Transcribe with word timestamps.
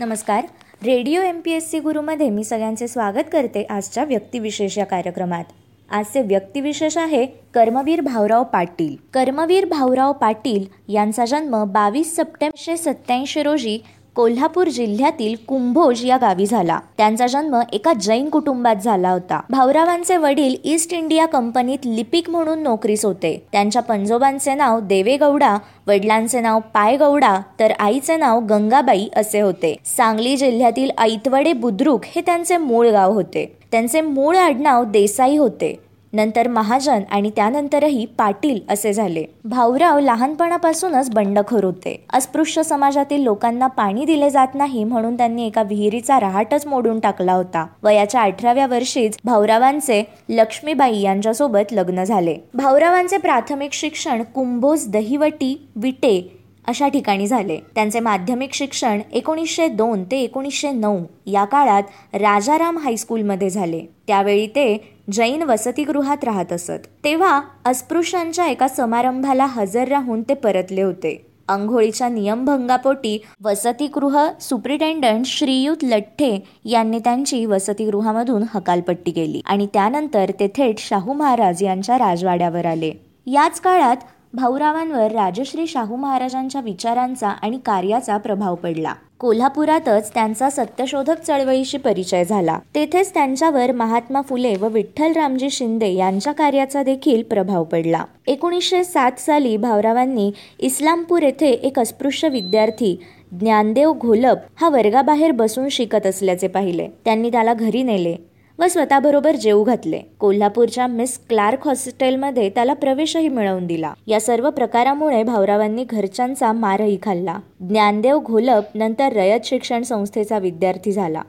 नमस्कार. 0.00 0.46
Radio 0.84 1.20
M 1.22 1.40
P 1.40 1.50
S 1.52 1.70
C 1.70 1.78
गुरुमध्ये 1.80 2.28
मी 2.30 2.44
सगळ्यांचे 2.44 2.86
स्वागत 2.88 3.28
करते 3.32 3.62
आजच्या 3.62 4.04
व्यक्तिविशेष 4.04 4.78
या 4.78 4.84
कार्यक्रमात. 4.84 5.44
आजचे 5.90 6.22
व्यक्तिविशेष 6.22 6.96
आहे 6.98 7.26
कर्मवीर 7.54 8.00
भाऊराव 8.00 8.44
पाटील. 8.44 8.96
कर्मवीर 9.14 9.64
भाऊराव 9.64 10.12
पाटील 10.12 10.64
यांचा 10.88 11.24
जन्म 11.24 11.64
बावीस 11.64 12.14
सप्टेंबरशे 12.16 12.76
सत्याऐंशी 12.76 13.42
रोजी 13.42 13.78
कोल्हापूर 14.16 14.68
जिल्ह्यातील 14.68 15.34
कुंभोज 15.48 16.04
या 16.04 16.16
गावी 16.16 16.46
झाला. 16.46 16.80
त्यांचा 16.96 17.26
जन्म 17.26 17.60
एका 17.72 17.92
जैन 17.92 18.28
कुटुंबात 18.28 18.76
झाला 18.76 19.10
होता. 19.10 19.40
भाऊरावांचे 19.50 20.16
वडील 20.16 20.56
ईस्ट 20.64 20.92
इंडिया 20.94 21.26
कंपनीत 21.26 21.78
लिपिक 21.84 22.30
म्हणून 22.30 22.62
नोकरीस 22.62 23.04
होते. 23.04 23.46
त्यांच्या 23.52 23.82
पंजोबांचे 23.82 24.54
नाव 24.54 24.80
देवेगौडा 24.80 25.56
वडिलांचे 25.86 26.40
नाव 26.40 26.58
पायगौडा 26.74 27.38
तर 27.60 27.70
आईचे 27.70 28.16
नाव 28.16 28.40
गंगाबाई 28.40 29.08
असे 29.16 29.40
होते. 29.40 29.76
सांगली 29.96 30.36
जिल्ह्यातील 30.36 30.90
ऐतवडे 30.98 31.52
बुद्रुक 31.52 32.00
हे 32.04 32.22
त्यांचे 32.26 32.56
मूळ 32.56 32.88
गाव 32.88 33.12
होते. 33.12 33.56
त्यांचे 33.70 34.00
मूळ 34.00 34.36
आडनाव 34.36 34.84
देसाई 34.84 35.36
होते. 35.36 35.74
नंतर 36.14 36.48
महाजन 36.48 37.02
आणि 37.10 37.30
त्यानंतरही 37.36 38.04
पाटील 38.18 38.58
असे 38.68 38.92
झाले. 38.92 39.24
भाऊराव 39.44 39.98
लहानपणापासूनच 39.98 41.10
बंडखोर 41.10 41.64
होते. 41.64 41.96
अस्पृश्य 42.12 42.62
समाजातील 42.62 43.22
लोकांना 43.22 43.66
पाणी 43.66 44.04
दिले 44.04 44.30
जात 44.30 44.54
नाही 44.54 44.84
म्हणून 44.84 45.16
त्यांनी 45.16 45.46
एका 45.46 45.62
विहिरीचा 45.62 46.20
रहाटच 46.20 46.66
मोडून 46.66 47.00
टाकला 47.00 47.32
होता. 47.32 47.66
वयाच्या 47.82 48.22
अठराव्या 48.22 48.66
वर्षीच 48.66 49.18
भाऊरावांचे 49.24 50.02
लक्ष्मीबाई 50.28 51.00
यांच्यासोबत 51.00 51.72
लग्न 51.72 52.04
झाले. 52.04 52.36
भाऊरावांचे 52.54 53.18
प्राथमिक 53.18 53.72
शिक्षण 53.72 54.22
कुंभोज 54.34 54.88
दहिवटी 54.88 55.54
विटे 55.76 56.40
अशा 56.68 56.88
ठिकाणी 56.88 57.26
झाले. 57.26 57.58
त्यांचे 57.74 58.00
माध्यमिक 58.00 58.54
शिक्षण 58.54 59.00
एकोणीसशे 59.12 59.68
दोन 59.68 60.04
ते 60.04 60.20
एकोणीसशे 60.20 60.70
नऊ 60.70 60.98
या 61.26 61.44
काळात 61.44 61.82
राजाराम 62.14 62.78
हायस्कूलमध्ये 62.78 63.50
झाले. 63.50 63.80
त्यावेळी 64.06 64.46
ते 64.46 64.93
जैन 65.12 65.42
वसतिगृहात 65.42 66.24
राहत 66.24 66.52
असत. 66.52 66.86
तेव्हा 67.04 67.40
अस्पृश्यांच्या 67.64 68.46
एका 68.46 68.68
समारंभाला 68.68 69.46
हजर 69.46 69.88
राहून 69.88 70.22
ते 70.22 70.34
परतले 70.34 70.82
होते. 70.82 71.26
आंघोळीच्या 71.48 72.08
नियमभंगापोटी 72.08 73.18
वसतिगृह 73.44 74.28
सुप्रिटेंडंट 74.40 75.26
श्रीयुत 75.26 75.76
लठ्ठे 75.82 76.44
यांनी 76.64 76.98
त्यांची 76.98 77.44
वसतिगृहामधून 77.46 78.44
हकालपट्टी 78.54 79.10
केली 79.10 79.40
आणि 79.44 79.66
त्यानंतर 79.66 80.30
ते 80.40 80.48
थेट 80.48 80.78
शाहू 80.78 81.12
महाराज 81.12 81.62
यांच्या 81.62 81.98
राजवाड्यावर 81.98 82.66
आले. 82.66 82.92
याच 83.26 83.60
काळात 83.60 83.96
भाऊरावांवर 84.34 85.10
राजश्री 85.12 85.66
शाहू 85.66 85.96
महाराजांच्या 85.96 86.60
विचारांचा 86.60 87.28
आणि 87.28 87.58
कार्याचा 87.64 88.16
प्रभाव 88.16 88.54
पडला. 88.54 88.92
कोल्हापुरातच 89.18 90.14
त्यांचा 90.14 90.50
सत्यशोधक 90.50 91.20
चळवळीशी 91.20 91.78
परिचय 91.78 92.24
झाला. 92.24 92.58
तेथेच 92.74 93.14
त्यांच्यावर 93.14 93.72
महात्मा 93.72 94.20
फुले 94.20 94.54
व 94.60 94.68
विठ्ठलरामजी 94.68 95.50
शिंदे 95.50 95.92
यांच्या 95.92 96.32
कार्याचा 96.32 96.82
देखील 96.82 97.22
प्रभाव 97.22 97.64
पडला. 97.64 98.04
एकोणीसशे 98.26 98.84
सात 98.84 99.12
साली 99.18 99.56
भाऊरावांनी 99.56 100.30
इस्लामपूर 100.58 101.22
येथे 101.22 101.48
एक 101.48 101.78
अस्पृश्य 101.78 102.28
विद्यार्थी 102.28 102.96
ज्ञानदेव 103.32 103.92
घोलप 103.92 104.36
हा 104.56 104.68
वर्गाबाहेर 104.68 105.30
बसून 105.30 105.68
शिकत 105.68 106.06
असल्याचे 106.06 106.48
पाहिले. 106.48 106.88
त्यांनी 107.04 107.30
त्याला 107.30 107.54
घरी 107.54 107.82
नेले. 107.82 108.16
व 108.58 108.66
स्वतःबरोबर 108.66 109.36
जेऊ 109.36 109.64
घातले. 109.64 110.00
कोल्हापूरच्या 110.18 110.86
मिस 110.86 111.20
क्लार्क 111.28 111.66
हॉस्टेलमध्ये 111.66 112.48
त्याला 112.48 112.72
प्रवेशही 112.72 113.28
मिळवून 113.28 113.66
दिला. 113.66 113.92
या 114.06 114.20
सर्व 114.20 114.50
प्रकारामुळे 114.50 115.22
भाऊरावांनी 115.22 115.84
घरच्यांचा 115.84 116.52
मारही 116.52 116.98
खाल्ला. 117.02 117.38
ज्ञानदेव 117.60 118.18
घोलप 118.18 118.64
नंतर 118.74 119.12
रयत 119.12 119.40
शिक्षण 119.44 119.82
संस्थेचा 119.82 120.38
विद्यार्थी 120.38 120.92
झाला. 120.92 121.22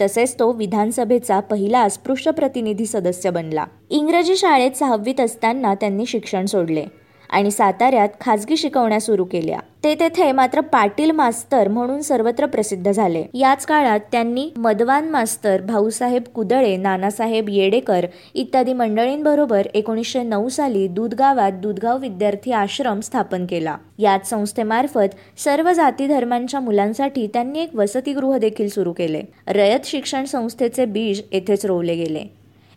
तसेच 0.00 0.34
तो 0.38 0.52
विधानसभेचा 0.52 1.40
पहिला 1.40 1.82
अस्पृश्य 1.82 2.30
प्रतिनिधी 2.30 2.86
सदस्य 2.86 3.30
बनला. 3.30 3.64
इंग्रजी 3.90 4.36
शाळेत 4.36 4.70
सहावीत 4.70 5.20
असताना 5.20 5.74
त्यांनी 5.74 6.06
शिक्षण 6.06 6.46
सोडले. 6.46 6.84
आणि 7.30 7.50
साताऱ्यात 7.50 8.08
खाजगी 8.20 8.56
शिकवण्या 8.56 9.00
सुरू 9.00 9.24
केल्या. 9.24 9.58
ते 9.84 9.94
तेथे 9.94 10.32
मात्र 10.32 10.60
पाटील 10.60 11.10
मास्तर 11.10 11.68
म्हणून 11.68 12.00
सर्वत्र 12.00 12.46
प्रसिद्ध 12.46 12.92
झाले. 12.92 13.24
याच 13.34 13.66
काळात 13.66 14.00
त्यांनी 14.12 14.50
मदवान 14.56 15.08
मास्तर 15.08 15.62
भाऊसाहेब 15.62 16.22
कुदळे 16.34 16.76
नानासाहेब 16.76 17.48
येडेकर 17.48 18.06
इत्यादी 18.34 18.72
मंडळींबरोबर 18.72 19.66
एकोणीसशे 19.74 20.22
नऊ 20.22 20.48
साली 20.48 20.86
दूधगावात 20.88 21.52
दूधगाव 21.52 21.98
विद्यार्थी 21.98 22.52
आश्रम 22.52 23.00
स्थापन 23.00 23.46
केला. 23.46 23.76
याच 23.98 24.30
संस्थेमार्फत 24.30 25.40
सर्व 25.40 25.72
जाती 25.72 26.06
धर्मांच्या 26.06 26.60
मुलांसाठी 26.60 27.26
त्यांनी 27.26 27.58
एक 27.58 27.74
वसतिगृह 27.74 28.38
देखील 28.38 28.68
सुरू 28.68 28.92
केले. 28.92 29.22
रयत 29.48 29.80
शिक्षण 29.84 30.24
संस्थेचे 30.24 30.84
बीज 30.84 31.22
येथेच 31.32 31.66
रोवले 31.66 31.94
गेले. 31.94 32.24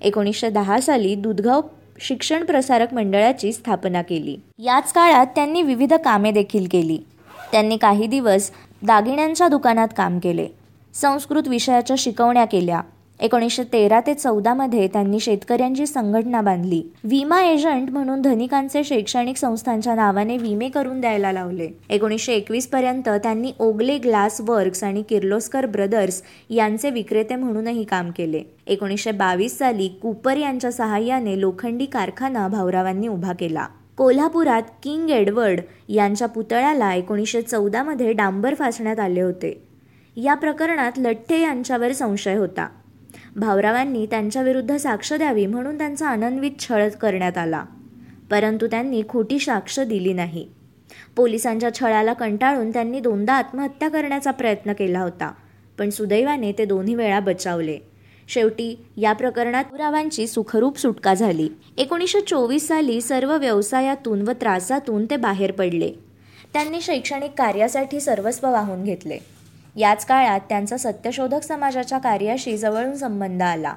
एकोणीसशे 0.02 0.50
दहा 0.50 0.80
साली 0.80 1.16
दूधगाव 1.16 1.62
शिक्षण 2.00 2.46
प्रसारक 2.46 2.94
मंडळाची 2.94 3.54
स्थापना 3.54 4.02
केली. 4.02 4.38
याच 4.60 4.94
काळात 4.94 5.26
त्यांनी 5.26 5.62
विविध 5.62 5.94
कामे 5.94 6.32
देखील 6.32 6.68
केली. 6.72 6.98
त्यांनी 7.52 7.78
काही 7.78 8.08
दिवस 8.08 8.52
दागिन्यांच्या 8.84 9.48
दुकानात 9.48 9.88
काम 9.98 10.20
केले. 10.20 10.48
संस्कृत 10.94 11.48
विषयाच्या 11.48 11.96
शिकवण्या 12.00 12.46
केल्या. 12.46 12.82
एकोणीसशे 13.20 13.64
तेरा 13.64 14.00
ते 14.00 14.14
चौदामध्ये 14.14 14.88
त्यांनी 14.88 15.20
शेतकऱ्यांची 15.20 15.86
संघटना 15.88 16.42
बांधली. 16.42 16.82
विमा 17.04 17.44
एजंट 17.44 17.90
म्हणून 17.90 18.22
धनिकांचे 18.22 18.84
शैक्षणिक 18.84 19.38
संस्थांच्या 19.38 19.96
नावाने 19.96 20.38
विमे 20.38 20.70
करून 20.70 21.02
द्यायला 21.02 21.32
लावले. 21.32 21.70
एकोणीसशे 21.90 22.34
एकवीस 22.34 22.68
पर्यंत 22.68 23.10
त्यांनी 23.10 23.52
ओगले 23.60 23.98
ग्लास 23.98 24.42
वर्क्स 24.42 24.84
आणि 24.84 25.04
किर्लोस्कर 25.10 25.66
ब्रदर्स 25.66 26.22
यांचे 26.50 26.90
विक्रेते 26.90 27.36
म्हणूनही 27.36 27.84
काम 27.84 28.12
केले. 28.12 28.44
एकोणीसशे 28.68 29.12
बावीस 29.12 29.58
साली 29.58 29.88
कुपर 29.88 30.38
यांच्या 30.38 30.72
सहाय्याने 30.72 31.40
लोखंडी 31.40 31.86
कारखाना 31.86 32.48
भाऊरावांनी 32.48 33.08
उभा 33.08 33.34
केला. 33.34 33.68
कोल्हापुरात 33.98 34.62
किंग 34.84 35.10
एडवर्ड 35.10 35.62
यांच्या 35.90 36.28
पुतळ्याला 36.28 36.94
एकोणीसशे 36.94 37.42
चौदामध्ये 37.42 38.14
डांबर 38.14 38.54
फासण्यात 38.54 39.00
आले 39.00 39.22
होते. 39.22 39.64
या 40.16 40.34
प्रकरणात 40.34 40.92
लठ्ठे 40.98 41.42
यांच्यावर 41.42 41.92
संशय 41.92 42.36
होता. 42.36 42.68
भाऊरावांनी 43.36 44.06
त्यांच्याविरुद्ध 44.06 44.76
साक्ष 44.78 45.14
द्यावी 45.14 45.46
म्हणून 45.46 45.78
त्यांचा 45.78 46.08
आनंदवीत 46.08 46.52
छळ 46.60 46.90
करण्यात 46.90 47.38
आला. 47.38 47.66
परंतु 48.32 48.68
त्यांनी 48.68 49.02
खोटी 49.10 49.40
साक्ष 49.40 49.80
दिली 49.80 50.14
नाही. 50.14 50.48
पोलिसांच्या 51.16 51.74
छळाला 51.74 52.14
कंटाळून 52.14 52.70
त्यांनी 52.70 53.00
दोनदा 53.00 53.34
आत्महत्या 53.34 53.90
करण्याचा 53.90 54.32
प्रयत्न 54.32 54.74
केला 54.74 55.00
होता 55.00 55.32
पण 55.78 55.90
सुदैवाने 55.90 56.52
ते 56.52 56.66
दोन्ही 56.66 56.96
वेळा 56.96 57.20
बचावले. 57.20 57.78
शेवटी 58.28 58.86
या 58.98 59.14
प्रकरणात 59.14 59.64
पुरावांची 59.64 60.28
सुखरूप 60.28 60.78
सुटका 60.78 61.14
झाली. 61.14 61.50
एकोणीसशे 61.78 62.22
चोवीस 62.22 62.68
साली 62.68 63.02
सर्व 63.02 63.38
व्यवसायातून 63.38 64.22
व 64.22 64.32
त्रासातून 64.32 65.06
ते 65.06 65.18
बाहेर 65.18 65.52
पडले. 65.52 65.92
त्यांनी 66.54 66.82
शैक्षणिक 66.82 67.32
कार्यासाठी 67.38 68.00
सर्वस्व 68.00 68.52
वाहून 68.52 68.84
घेतले. 68.84 69.33
याच 69.76 70.06
काळात 70.06 70.40
त्यांचा 70.50 70.78
सत्यशोधक 70.78 71.44
समाजाच्या 71.44 71.98
कार्याशी 71.98 72.58
जवळून 72.58 72.96
संबंध 72.96 73.42
आला. 73.42 73.74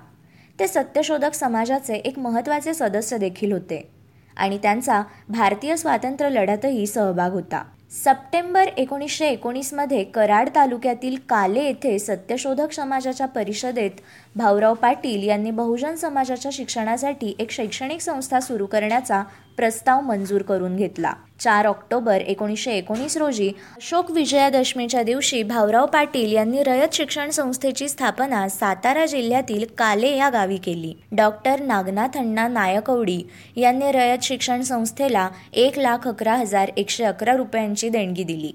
ते 0.61 0.69
सत्यशोधक 0.69 1.35
समाजाचे 1.35 1.95
एक 1.95 2.19
महत्त्वाचे 2.19 2.75
सदस्य 2.75 3.19
देखील 3.19 3.53
होते 3.53 3.89
आणि 4.37 4.59
त्यांचा 4.59 5.03
भारतीय 5.29 5.77
स्वातंत्र्य 5.77 6.31
लढ्यातही 6.31 6.87
सहभाग 6.87 7.33
होता. 7.33 7.63
सप्टेंबर 8.05 8.69
एकोणीसशे 8.77 9.29
एकोणीसमध्ये 9.29 10.05
कराड 10.05 10.49
तालुक्यातील 10.55 11.17
काले 11.29 11.65
येथे 11.65 11.99
सत्यशोधक 11.99 12.73
समाजाच्या 12.73 13.27
परिषदेत 13.27 14.01
भाऊराव 14.37 14.75
पाटील 14.75 15.23
यांनी 15.23 15.51
बहुजन 15.51 15.95
समाजाच्या 15.95 16.51
शिक्षणासाठी 16.55 17.35
एक 17.39 17.51
शैक्षणिक 17.51 18.01
संस्था 18.01 18.41
सुरू 18.41 18.67
करण्याचा 18.67 19.23
प्रस्ताव 19.57 20.01
मंजूर 20.01 20.43
करून 20.43 20.77
घेतला. 20.77 21.13
चार 21.41 21.67
ऑक्टोबर 21.67 22.21
एकोणीसशे 22.21 22.73
एकोणीस 22.73 23.17
रोजी 23.17 23.49
अशोक 23.49 24.11
विजयादशमीच्या 24.11 25.03
दिवशी 25.03 25.43
भाऊराव 25.43 25.87
पाटील 25.87 26.33
यांनी 26.33 26.63
रयत 26.63 26.89
शिक्षण 26.93 27.31
संस्थेची 27.31 27.89
स्थापना 27.89 28.49
सातारा 28.49 29.07
जिल्ह्यातील 29.07 29.65
काले 29.79 30.17
या 30.17 30.29
गावी 30.29 30.57
केली. 30.57 30.95
डॉक्टर 31.13 31.61
नागनाथ 31.61 32.17
अण्णा 32.17 32.49
नायकवडी 32.49 33.23
यांनी 33.57 33.93
रयत 33.93 34.19
शिक्षण 34.23 34.61
संस्थेला 34.61 35.29
एक 35.53 35.79
लाख 35.79 36.09
अकरा 36.09 36.35
हजार 36.35 36.71
एकशे 36.77 37.05
अकरा 37.05 37.33
रुपयांची 37.33 37.89
देणगी 37.89 38.25
दिली. 38.25 38.53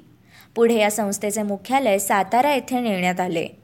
पुढे 0.56 0.80
या 0.80 0.92
संस्थेचे 0.92 1.44
मुख्यालय 1.44 1.98
सातारा 1.98 2.53
येथे 2.53 2.80
नेण्यात 2.80 3.19
आले. 3.19 3.61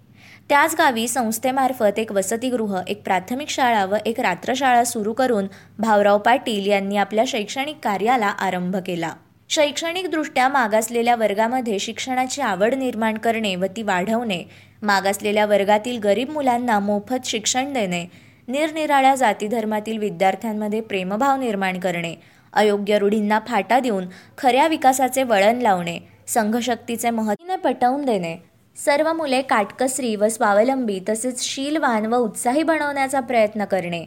त्याच 0.50 0.76
गावी 0.76 1.08
संस्थेमार्फत 1.08 2.00
एक 2.00 2.12
वसतिगृह 2.12 2.78
एक 2.88 3.02
प्राथमिक 3.04 3.50
शाळा 3.50 3.86
व 3.86 3.96
एक 4.06 4.20
रात्रशाळा 4.20 4.84
सुरू 4.84 5.14
करून 5.14 5.48
भाऊराव 5.80 6.18
पाटील 6.18 6.68
यांनी 6.68 6.98
आपल्या 6.98 7.24
शैक्षणिक 7.28 7.80
कार्याला 7.84 8.28
आरंभ 8.28 8.76
केला. 8.78 9.12
शैक्षणिकदृष्ट्या 9.50 10.48
मागासलेल्या 10.48 11.16
वर्गामध्ये 11.16 11.80
शिक्षणाची 11.80 12.42
आवड 12.42 12.74
निर्माण 12.74 13.18
करणे 13.18 13.56
व 13.56 13.66
ती 13.76 13.84
वाढवणे 13.84 14.44
मागासलेल्या 14.82 15.46
वर्गातील 15.46 16.00
गरीब 16.00 16.32
मुलांना 16.32 16.80
मोफत 16.80 17.26
शिक्षण 17.26 17.74
देणे 17.74 18.06
निरनिराळ्या 18.48 19.16
जातीधर्मातील 19.16 19.98
विद्यार्थ्यांमध्ये 19.98 20.82
प्रेमभाव 20.82 21.40
निर्माण 21.40 21.80
करणे 21.80 22.14
अयोग्य 22.54 22.98
रूढींना 22.98 23.40
फाटा 23.48 23.80
देऊन 23.80 24.06
खऱ्या 24.38 24.68
विकासाचे 24.68 25.24
वळण 25.24 25.62
लावणे 25.62 26.00
संघशक्तीचे 26.28 27.10
महत्त्वने 27.10 27.56
पटवून 27.56 28.06
देणे 28.06 28.36
सर्व 28.85 29.12
मुले 29.13 29.41
काटकसरी 29.41 30.15
व 30.15 30.27
स्वावलंबी 30.27 31.00
तसेच 31.09 31.41
शीलवान 31.41 32.06
व 32.06 32.15
उत्साही 32.15 32.63
बनवण्याचा 32.63 33.19
प्रयत्न 33.19 33.65
करणे. 33.65 34.03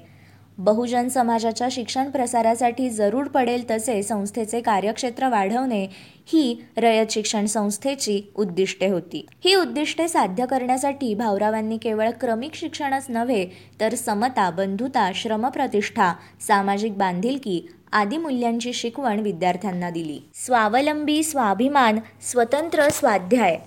बहुजन 0.58 1.08
समाजाच्या 1.08 1.68
शिक्षण 1.70 2.10
प्रसारासाठी 2.10 2.90
जरूर 2.90 3.26
पडेल 3.26 3.64
तसे 3.70 4.02
संस्थेचे 4.02 4.60
कार्यक्षेत्र 4.60 5.28
वाढवणे 5.28 5.86
ही 6.26 6.62
रयत 6.76 7.06
शिक्षण 7.10 7.46
संस्थेची 7.46 8.22
उद्दिष्टे 8.36 8.88
होती. 8.88 9.26
ही 9.44 9.54
उद्दिष्टे 9.54 10.08
साध्य 10.08 10.46
करण्यासाठी 10.46 11.14
भाऊरावांनी 11.14 11.76
केवळ 11.76 12.10
क्रमिक 12.10 12.54
शिक्षणच 12.54 13.06
नव्हे 13.08 13.46
तर 13.80 13.94
समता 13.94 14.50
बंधुता 14.50 15.10
श्रमप्रतिष्ठा 15.14 16.12
सामाजिक 16.46 16.96
बांधिलकी 16.98 17.60
आदी 17.92 18.16
मूल्यांची 18.16 18.72
शिकवण 18.72 19.20
विद्यार्थ्यांना 19.20 19.90
दिली. 19.90 20.20
स्वावलंबी 20.34 21.22
स्वाभिमान 21.22 21.98
स्वतंत्र 22.30 22.88
स्वाध्याय 22.88 23.58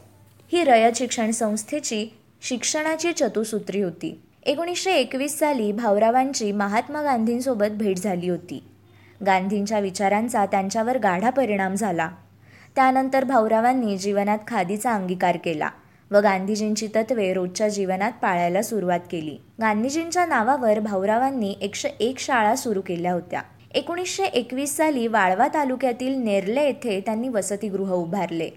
ही 0.54 0.64
रयत 0.64 0.92
शिक्षण 0.96 1.32
संस्थेची 1.32 2.14
शिक्षणाची 2.42 3.12
चतुसूत्री 3.14 3.82
होती. 3.82 4.22
एकोणीसशे 4.44 4.92
एकवीस 4.92 5.40
साली 5.40 5.72
भाऊरावांची 5.72 6.52
महात्मा 6.52 7.02
गांधींसोबत 7.02 7.72
भेट 7.72 7.98
झाली 7.98 8.30
होती. 8.30 8.64
गांधींच्या 9.26 9.80
विचारांचा 9.80 10.46
त्यांच्यावर 10.46 10.98
गाढा 10.98 11.30
परिणाम 11.30 11.76
झाला. 11.76 12.10
त्यानंतर 12.76 13.24
भाऊरावांनी 13.24 13.98
जीवनात 13.98 14.38
खादीचा 14.48 14.94
अंगीकार 14.94 15.38
केला 15.38 15.70
व 16.12 16.18
गांधीजींची 16.18 16.88
तत्वे 16.88 17.34
रोजच्या 17.34 17.70
जीवनात 17.70 18.12
पाळायला 18.22 18.62
सुरुवात 18.62 19.00
केली. 19.12 19.38
गांधीजींच्या 19.62 20.26
नावावर 20.26 20.80
भाऊरावांनी 20.80 21.56
एकशे 21.62 21.90
एक 22.00 22.20
शाळा 22.20 22.56
सुरू 22.56 22.82
केल्या 22.82 23.14
होत्या. 23.14 23.42
एकोणीसशे 23.74 24.24
एकवीस 24.24 24.78
साली 24.78 25.08
वाळवा 25.08 25.48
तालुक्यातील 25.48 26.24
नेरले 26.24 26.66
येथे 26.66 27.00
त्यांनी 27.00 27.30
वसतिगृह 27.30 27.94
उभारले. 27.94 28.50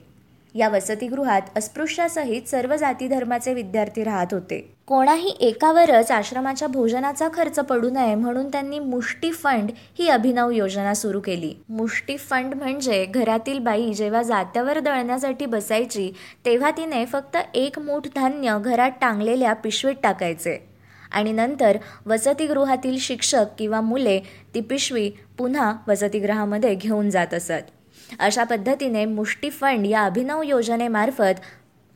या 0.56 0.68
वसतिगृहात 0.68 1.42
अस्पृश्यासहित 1.56 2.42
सर्व 2.48 2.76
जाती 2.76 3.08
धर्माचे 3.08 3.54
विद्यार्थी 3.54 4.04
राहत 4.04 4.26
होते. 4.32 4.74
कोणाही 4.86 5.36
एकावरच 5.40 6.10
आश्रमाच्या 6.10 6.68
भोजनाचा 6.68 7.28
खर्च 7.34 7.58
पडू 7.58 7.90
नये 7.90 8.14
म्हणून 8.14 8.48
त्यांनी 8.48 8.78
मुष्टी 8.78 9.32
फंड 9.32 9.70
ही 9.98 10.08
अभिनव 10.08 10.50
योजना 10.50 10.94
सुरू 10.94 11.20
केली. 11.20 11.54
मुष्टी 11.68 12.16
फंड 12.16 12.54
म्हणजे 12.54 13.04
घरातील 13.04 13.58
बाई 13.58 13.92
जेव्हा 13.92 14.22
जात्यावर 14.22 14.78
दळण्यासाठी 14.78 15.46
बसायची 15.46 16.12
तेव्हा 16.44 16.70
तिने 16.70 17.06
फक्त 17.06 17.36
एक 17.54 17.78
मूठ 17.78 18.06
धान्य 18.16 18.58
घरात 18.64 18.90
टांगलेल्या 19.00 19.52
पिशवीत 19.52 19.96
टाकायचे. 20.02 20.76
आणि 21.12 21.32
नंतर 21.32 21.78
वसतिगृहातील 22.06 22.98
शिक्षक 22.98 23.44
किंवा 23.58 23.80
मुले 23.80 24.20
ती 24.54 24.60
पिशवी 24.60 25.10
पुन्हा 25.38 25.76
वसतिगृहामध्ये 25.88 26.74
घेऊन 26.74 27.10
जात 27.10 27.34
असत. 27.34 27.75
अशा 28.20 28.44
पद्धतीने 28.44 29.04
मुष्टी 29.04 29.50
फंड 29.50 29.86
या 29.86 30.02
अभिनव 30.02 30.42
योजनेमार्फत 30.42 31.40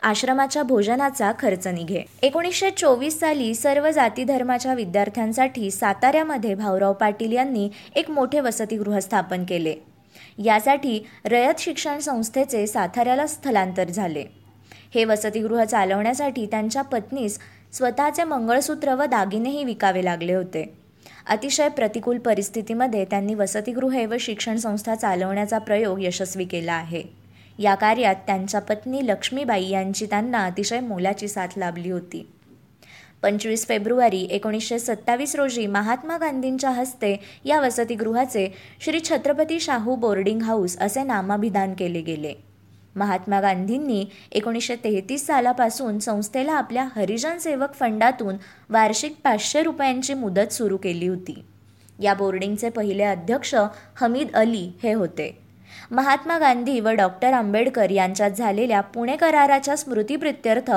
आश्रमाच्या 0.02 0.62
भोजनाचा 0.62 1.32
खर्च 1.38 1.66
निघे. 1.66 2.02
एकोणीसशे 2.22 2.70
चोवीस 2.70 3.20
साली 3.20 3.54
सर्व 3.54 3.90
जाती 3.90 4.24
धर्माच्या 4.24 4.74
विद्यार्थ्यांसाठी 4.74 5.70
साताऱ्यामध्ये 5.70 6.54
भाऊराव 6.54 6.92
पाटील 6.92 7.32
यांनी 7.32 7.70
एक 7.96 8.10
मोठे 8.10 8.40
वसतिगृह 8.40 8.98
स्थापन 8.98 9.44
केले. 9.44 9.74
यासाठी 10.38 11.06
रयत 11.24 11.54
शिक्षण 11.58 11.98
संस्थेचे 11.98 12.66
साताऱ्याला 12.66 13.26
स्थलांतर 13.26 13.88
झाले. 13.88 14.24
हे 14.94 15.04
वसतिगृह 15.04 15.64
चालवण्यासाठी 15.64 16.46
त्यांच्या 16.46 16.82
पत्नीस 16.82 17.38
स्वतःचे 17.72 18.24
मंगळसूत्र 18.24 18.94
व 18.94 19.04
दागिनेही 19.04 19.64
विकावे 19.64 20.04
लागले 20.04 20.34
होते. 20.34 20.79
अतिशय 21.26 21.68
प्रतिकूल 21.68 22.18
परिस्थितीमध्ये 22.18 23.04
त्यांनी 23.04 23.34
वसतिगृहे 23.34 24.06
व 24.06 24.14
शिक्षण 24.20 24.56
संस्था 24.56 24.94
चालवण्याचा 24.94 25.58
प्रयोग 25.58 26.02
यशस्वी 26.02 26.44
केला 26.44 26.72
आहे. 26.72 27.02
या 27.58 27.74
कार्यात 27.74 28.14
त्यांच्या 28.26 28.60
पत्नी 28.60 29.06
लक्ष्मीबाई 29.06 29.68
यांची 29.68 30.06
त्यांना 30.06 30.44
अतिशय 30.44 30.80
मोलाची 30.80 31.28
साथ 31.28 31.48
लाभली 31.56 31.90
होती. 31.90 32.26
पंचवीस 33.22 33.68
फेब्रुवारी 33.68 34.28
एकोणीसशे 34.30 34.78
सत्तावीस 34.78 35.36
रोजी 35.36 35.66
महात्मा 35.66 36.18
गांधींच्या 36.18 36.70
हस्ते 36.70 37.20
या 37.44 37.60
वसतिगृहाचे 37.60 38.54
श्री 38.80 39.00
छत्रपती 39.00 39.60
शाहू 39.60 39.96
बोर्डिंग 39.96 40.42
हाऊस 40.42 40.78
असे 40.78 41.02
नामाभिधान 41.02 41.74
केले 41.74 42.00
गेले. 42.00 42.49
महात्मा 42.96 43.40
गांधींनी 43.40 44.06
एकोणीसशे 44.32 44.76
तेहतीस 44.76 45.26
सालापासून 45.26 45.98
संस्थेला 45.98 46.52
आपल्या 46.52 46.88
हरिजन 46.96 47.38
सेवक 47.38 47.74
फंडातून 47.74 48.34
वार्षिक 48.70 49.16
पाचशे 49.24 49.62
रुपयांची 49.62 50.14
मुदत 50.14 50.52
सुरू 50.52 50.76
केली 50.76 51.08
होती. 51.08 51.44
या 52.00 52.14
बोर्डिंगचे 52.14 52.70
पहिले 52.70 53.02
अध्यक्ष 53.02 53.54
हमीद 54.00 54.34
अली 54.34 54.72
हे 54.82 54.92
होते. 54.92 55.49
महात्मा 55.92 56.38
गांधी 56.38 56.80
व 56.80 56.88
डॉक्टर 56.88 57.32
आंबेडकर 57.32 57.90
यांच्यात 57.90 58.30
झालेल्या 58.30 58.80
पुणे 58.80 59.16
कराराच्या 59.16 59.76
स्मृतीप्रित्यर्थ 59.76 60.70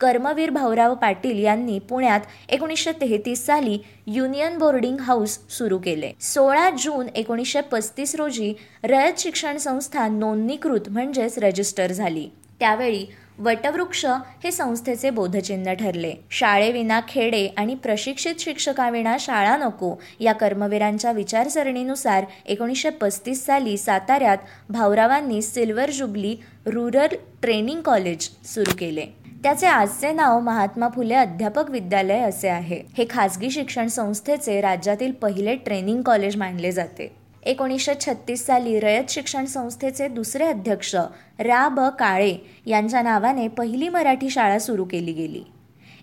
कर्मवीर 0.00 0.50
भाऊराव 0.50 0.94
पाटील 0.94 1.38
यांनी 1.38 1.78
पुण्यात 1.78 2.20
एकोणीसशे 2.48 2.92
तेहतीस 2.92 3.46
साली 3.46 3.78
युनियन 4.06 4.58
बोर्डिंग 4.58 5.00
हाऊस 5.00 5.38
सुरू 5.50 5.78
केले. 5.78 6.12
सोळा 6.20 6.70
जून 6.70 7.06
एकोणीसशे 7.14 7.60
पस्तीस 7.60 8.14
रोजी 8.14 8.52
रयत 8.84 9.18
शिक्षण 9.18 9.56
संस्था 9.56 10.08
नोंदणीकृत 10.08 10.88
म्हणजेच 10.90 11.38
रजिस्टर 11.38 11.92
झाली. 11.92 12.28
त्यावेळी 12.60 13.06
वटवृक्ष 13.40 14.04
हे 14.44 14.50
संस्थेचे 14.50 15.10
बोधचिन्ह 15.10 15.72
ठरले. 15.72 16.12
शाळेविना 16.30 17.00
खेडे 17.08 17.46
आणि 17.56 17.74
प्रशिक्षित 17.74 18.34
शिक्षकाविना 18.38 19.16
शाळा 19.20 19.56
नको 19.56 19.94
या 20.20 20.32
कर्मवीरांच्या 20.32 21.12
विचारसरणीनुसार 21.12 22.24
एकोणीसशे 22.46 22.90
पस्तीस 22.90 23.46
साली 23.46 23.76
साताऱ्यात 23.76 24.38
भाऊरावांनी 24.68 25.42
silver 25.42 25.90
jubilee 25.90 26.36
rural 26.66 27.16
training 27.42 27.80
college 27.80 28.28
सुरू 28.44 28.72
केले. 28.78 29.06
त्याचे 29.42 29.66
आजचे 29.66 30.12
नाव 30.12 30.40
महात्मा 30.40 30.88
फुले 30.94 31.14
अध्यापक 31.14 31.70
विद्यालय 31.70 32.18
असे 32.18 32.48
आहे. 32.48 32.80
हे 32.98 33.04
खाजगी 33.10 33.50
शिक्षण 33.50 33.86
संस्थेचे 33.86 34.60
राज्यातील 34.60 35.12
पहिले 35.12 35.56
ट्रेनिंग 35.56 36.02
कॉलेज 36.02 36.36
मानले 36.36 36.72
जाते. 36.72 37.19
एकोणीसशे 37.42 37.92
छत्तीस 38.00 38.46
साली 38.46 38.80
रयत 38.80 39.10
शिक्षण 39.10 39.44
संस्थेचे 39.44 40.08
दुसरे 40.08 40.44
अध्यक्ष 40.44 40.94
रा 41.38 41.68
ब 41.68 41.80
काळे 41.98 42.36
यांच्या 42.66 43.02
नावाने 43.02 43.48
पहिली 43.48 43.88
मराठी 43.88 44.30
शाळा 44.30 44.58
सुरू 44.58 44.84
केली 44.84 45.12
गेली. 45.12 45.42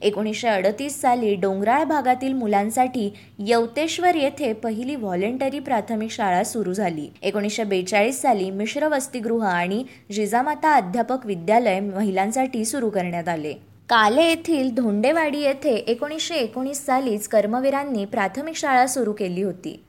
एकोणीसशे 0.02 0.48
अडतीस 0.48 1.02
साली 1.02 1.36
डोंगराळ 1.36 1.84
भागातील 1.84 2.34
मुलांसाठी 2.34 3.14
यवतेश्वर 3.40 4.16
येथे 4.16 4.54
पहिली 4.54 4.96
व्हॉलेंटरी 4.96 5.60
प्राथमिक 5.60 6.12
शाळा 6.12 6.44
सुरू 6.44 6.74
झाली. 6.74 7.08
एकोणीसशे 7.22 7.64
बेचाळीस 7.64 8.22
साली 8.22 8.52
मिश्र 8.52 8.88
वसतिगृह 8.88 9.46
आणि 9.46 9.84
जिजामाता 10.12 10.74
अध्यापक 10.74 11.26
विद्यालय 11.26 11.80
महिलांसाठी 11.80 12.66
सुरू 12.66 12.90
करण्यात 12.90 13.28
आले. 13.28 13.54
काले 13.90 14.24
येथील 14.24 14.74
धोंडेवाडी 14.76 15.42
येथे 15.42 15.76
एकोणीसशे 15.76 16.36
एकोणीस 16.36 16.86
सालीच 16.86 17.28
कर्मवीरांनी 17.28 18.06
प्राथमिक 18.06 18.56
शाळा 18.56 18.88
सुरू 18.88 19.14
केली 19.14 19.42
होती. 19.42 19.84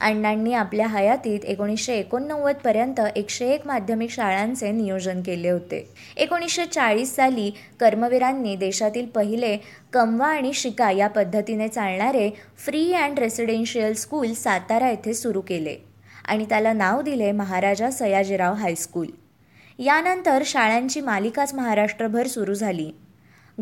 अण्णांनी 0.00 0.52
आपल्या 0.52 0.86
हयातीत 0.86 1.44
एकोणीसशे 1.44 1.94
एकोणनव्वदपर्यंत 1.94 3.00
एकशे 3.16 3.48
एक 3.50 3.66
माध्यमिक 3.66 4.10
शाळांचे 4.10 4.70
नियोजन 4.72 5.22
केले 5.22 5.50
होते. 5.50 5.84
एकोणीसशे 6.16 6.66
चाळीस 6.66 7.14
साली 7.16 7.50
कर्मवीरांनी 7.80 8.54
देशातील 8.56 9.06
पहिले 9.06 9.56
कमवा 9.92 10.28
आणि 10.28 10.52
शिका 10.52 10.90
या 10.90 11.08
पद्धतीने 11.08 11.68
चालणारे 11.68 12.30
free 12.58 12.92
and 12.92 13.18
residential 13.18 13.94
school 13.94 14.32
Satara 14.32 14.90
येथे 14.90 15.14
सुरू 15.14 15.40
केले 15.40 15.76
आणि 16.24 16.44
त्याला 16.44 16.72
नाव 16.72 17.02
दिले 17.02 17.32
महाराजा 17.32 17.90
सयाजीराव 17.90 18.54
हायस्कूल 18.54 19.06
यानंतर 19.78 20.42
शाळांची 20.46 21.00
मालिकाच 21.00 21.54
महाराष्ट्रभर 21.54 22.26
सुरू 22.26 22.54
झाली. 22.54 22.90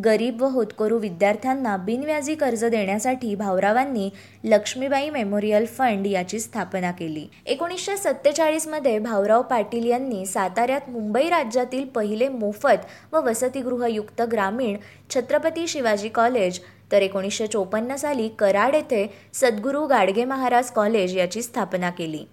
गरीब 0.05 0.43
व 0.43 0.47
होतकरू 0.47 0.99
विद्यार्थ्यांना 0.99 1.77
बिनव्याजी 1.77 2.35
कर्ज 2.35 2.65
देण्यासाठी 2.65 3.35
भाऊरावांनी 3.35 4.09
लक्ष्मीबाई 4.45 5.11
मेमोरियल 5.11 5.67
फंड 5.67 6.07
याची 6.07 6.41
स्थापना 6.41 6.91
केली. 6.91 7.27
एकोणीसशे 7.47 7.97
सत्तेचाळीसमध्ये 7.97 8.99
भाऊराव 8.99 9.43
पाटील 9.43 9.87
यांनी 9.87 10.25
साताऱ्यात 10.27 10.91
मुंबई 10.91 11.29
राज्यातील 11.29 11.85
पहिले 11.87 12.29
मोफत 12.29 12.87
व 13.13 13.25
वसतिगृहयुक्त 13.25 14.23
ग्रामीण 14.23 14.77
छत्रपती 15.11 15.67
शिवाजी 15.69 16.09
कॉलेज 16.09 16.61
तर 16.93 17.03
एकोणीसशे 17.03 17.47
चोपन्न 17.47 17.97
साली 17.97 18.29
कराड 18.29 18.75
येथे 18.75 19.07
सद्गुरू 19.35 19.87
गाडगे 19.87 20.25
महाराज 20.25 20.71
कॉलेज 20.71 21.17
याची 21.17 21.43
स्थापना 21.43 21.91
केली. 21.91 22.25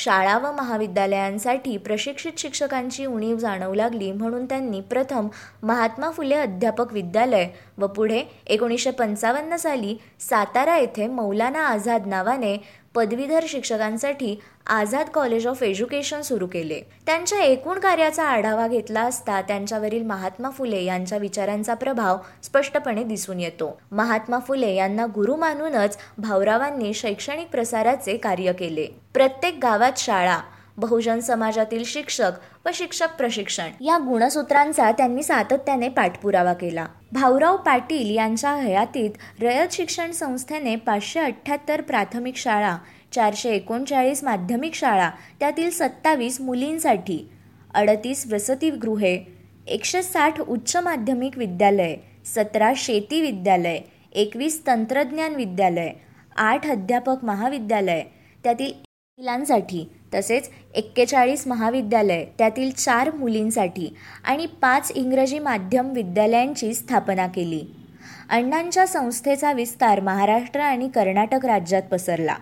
शाळा 0.00 0.36
व 0.38 0.50
महाविद्यालयांसाठी 0.52 1.76
प्रशिक्षित 1.76 2.38
शिक्षकांची 2.38 3.06
उणीव 3.06 3.36
जाणवू 3.36 3.74
लागली 3.74 4.10
म्हणून 4.12 4.44
त्यांनी 4.44 4.80
प्रथम 4.80 5.28
महात्मा 5.62 6.10
फुले 6.10 6.34
अध्यापक 6.34 6.92
विद्यालय 6.92 7.46
व 7.78 7.86
पुढे 7.86 8.22
एकोणीसशे 8.46 8.90
पंचावन्न 8.90 9.56
साली 9.56 9.96
सातारा 10.20 10.76
येथे 10.76 11.06
मौलाना 11.06 11.66
आझाद 11.66 12.06
नावाने 12.06 12.56
पदवीधर 12.94 13.44
शिक्षकांसाठी 13.48 14.40
आझाद 14.66 15.08
कॉलेज 15.08 15.46
ऑफ 15.46 15.62
एज्युकेशन 15.62 16.20
सुरू 16.20 16.46
केले. 16.46 16.80
त्यांच्या 17.06 17.38
एकूण 17.38 17.78
कार्याचा 17.78 18.24
आढावा 18.24 18.66
घेतला 18.68 19.00
असता 19.00 19.40
त्यांच्यावरील 19.40 20.02
महात्मा 20.02 20.50
फुले 20.50 20.82
यांच्या 20.84 21.18
विचारांचा 21.18 21.74
प्रभाव 21.74 22.16
स्पष्टपणे 22.42 23.04
दिसून 23.04 23.40
येतो. 23.40 23.80
महात्मा 23.92 24.38
फुले 24.38 24.74
यांना 24.74 25.06
गुरु 25.06 25.36
मानूनच 25.36 25.98
भाऊरावांनी 26.18 26.94
शैक्षणिक 26.94 27.48
प्रसाराचे 27.48 28.16
कार्य 28.16 28.52
केले. 28.52 28.86
प्रत्येक 29.14 29.58
गावात 29.62 29.92
शाळा 29.96 30.38
बहुजन 30.76 31.20
समाजातील 31.20 31.82
शिक्षक 31.86 32.66
व 32.66 32.70
शिक्षक 32.74 33.16
प्रशिक्षण. 33.18 33.70
या 33.80 33.98
गुणसूत्रांचा 33.98 34.90
त्यांनी 34.92 35.22
सातत्याने 35.22 35.88
पाठपुरावा 35.88 36.52
केला. 36.52 36.86
भाऊराव 37.12 37.56
पाटील 37.56 38.14
यांच्या 38.16 38.54
हयातीत 38.54 39.10
रयत 39.40 39.72
शिक्षण 39.72 40.10
संस्थेने 40.10 40.76
पाचशे 40.76 41.20
अठ्ठ्याहत्तर 41.20 41.80
प्राथमिक 41.80 42.36
शाळा 42.36 42.76
चारशे 43.12 43.50
एकोणचाळीस 43.50 44.24
माध्यमिक 44.24 44.74
शाळा 44.74 45.10
त्यातील 45.40 45.70
सत्तावीस 45.70 46.40
मुलींसाठी 46.40 47.26
अडतीस 47.74 48.26
वसतिगृहे 48.32 49.18
एकशे 49.66 50.02
साठ 50.02 50.40
उच्च 50.40 50.76
माध्यमिक 50.76 51.38
विद्यालय 51.38 51.94
सतरा 52.26 52.72
शेती 52.76 53.20
विद्यालय 53.20 53.78
एकवीस 54.12 54.66
तंत्रज्ञान 54.66 55.34
विद्यालय 55.34 55.90
आठ 56.36 56.66
अध्यापक 56.66 57.24
महाविद्यालय 57.24 58.02
त्यातील 58.44 58.72
महिलांसाठी 59.18 59.84
तसेच 60.14 60.50
एक्केचाळीस 60.74 61.46
महाविद्यालय 61.46 62.24
त्यातील 62.38 62.70
चार 62.70 63.10
मुलींसाठी 63.14 63.94
आणि 64.24 64.46
पाच 64.62 64.92
इंग्रजी 64.94 65.38
माध्यम 65.38 65.92
विद्यालयांची 65.92 66.72
स्थापना 66.74 67.26
केली. 67.26 67.60
अण्णांच्या 68.30 68.86
संस्थेचा 68.86 69.52
विस्तार 69.52 70.00
महाराष्ट्र 70.00 70.60
आणि 70.60 70.88
कर्नाटक 70.88 71.46
राज्यात 71.46 71.82
पसरला. 71.82 72.34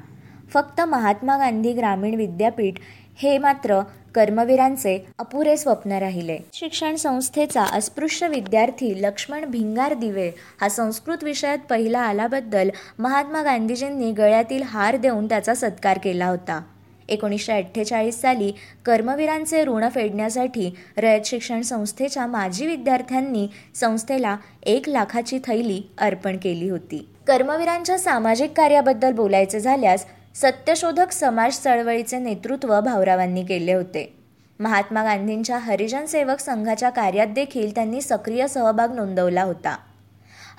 फक्त 0.53 0.81
महात्मा 0.81 1.37
गांधी 1.39 1.73
ग्रामीण 1.73 2.15
विद्यापीठ 2.15 2.79
हे 3.19 3.37
मात्र 3.39 3.81
कर्मवीरांचे 4.15 4.97
अपुरे 5.19 5.57
स्वप्न 5.57 5.93
राहिले. 5.93 6.39
शिक्षण 6.53 6.97
संस्थेचा 6.97 7.65
अस्पृश्य 7.73 8.29
विद्यार्थी 8.29 8.93
लक्ष्मण 9.03 9.45
भिंगार 9.45 9.95
दिवे 9.95 10.31
हा 10.61 10.69
संस्कृत 10.69 11.25
विषयात 11.25 11.59
पहिला 11.71 12.01
आल्याबद्दल 12.01 12.71
महात्मा 12.99 13.43
गांधीजींनी 13.43 14.11
गळ्यातील 14.13 14.63
हार 14.63 14.97
देऊन 14.97 15.27
त्याचा 15.27 15.55
सत्कार 15.55 15.99
केला 15.99 16.27
होता. 16.27 16.61
एकोणीसशे 17.09 17.53
अठ्ठेचाळीस 17.53 18.21
साली 18.21 18.53
कर्मवीरांचे 18.85 19.65
ऋण 19.65 19.89
फेडण्यासाठी 19.89 20.71
रयत 20.97 21.21
शिक्षण 21.25 21.61
संस्थेच्या 21.61 22.27
माजी 22.27 22.67
विद्यार्थ्यांनी 22.67 23.47
संस्थेला 23.75 24.37
एक 24.63 24.89
लाखाची 24.89 25.39
थैली 25.39 25.83
अर्पण 25.99 26.37
केली 26.37 26.69
होती. 26.69 27.09
कर्मवीरांच्या 27.27 27.99
सामाजिक 27.99 28.53
कार्याबद्दल 28.57 29.13
बोलायचे 29.13 29.61
झाल्यास 29.61 30.07
सत्यशोधक 30.35 31.13
समाज 31.13 31.59
चळवळीचे 31.59 32.19
नेतृत्व 32.19 32.81
भाऊरावांनी 32.81 33.45
केले 33.45 33.73
होते. 33.73 34.13
महात्मा 34.61 35.03
गांधींच्या 35.05 35.59
हरिजन 35.59 36.05
सेवक 36.05 36.39
संघाच्या 36.39 36.91
कार्यात 36.91 37.27
देखील 37.27 37.75
त्यांनी 37.75 38.01
सक्रिय 38.01 38.47
सहभाग 38.49 38.95
नोंदवला 38.95 39.43
होता. 39.43 39.77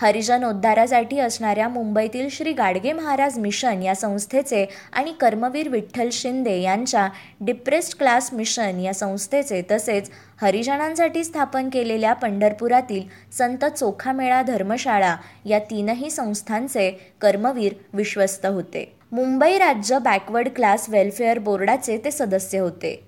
हरिजन 0.01 0.43
उद्धारासाठी 0.45 1.17
असणाऱ्या 1.19 1.67
मुंबईतील 1.69 2.27
श्री 2.31 2.51
गाडगे 2.53 2.91
महाराज 2.93 3.37
मिशन 3.39 3.81
या 3.83 3.95
संस्थेचे 3.95 4.65
आणि 4.93 5.11
कर्मवीर 5.21 5.69
विठ्ठल 5.69 6.09
शिंदे 6.11 6.55
यांच्या 6.61 7.07
डिप्रेस्ड 7.41 7.97
क्लास 7.99 8.29
मिशन 8.33 8.79
या 8.79 8.93
संस्थेचे 8.93 9.61
तसेच 9.71 10.09
हरिजनांसाठी 10.41 11.23
स्थापन 11.23 11.69
केलेल्या 11.69 12.13
पंढरपुरातील 12.13 13.03
संत 13.37 13.65
चोखामेळा 13.65 14.41
धर्मशाळा 14.41 15.15
या 15.45 15.59
तीनही 15.69 16.09
संस्थांचे 16.09 16.89
कर्मवीर 17.21 17.73
विश्वस्त 17.93 18.45
होते. 18.45 18.85
मुंबई 19.11 19.57
राज्य 19.57 19.99
बॅकवर्ड 19.99 20.49
क्लास 20.55 20.89
वेलफेअर 20.89 21.39
बोर्डाचे 21.39 21.97
ते 22.05 22.11
सदस्य 22.11 22.59
होते. 22.59 22.99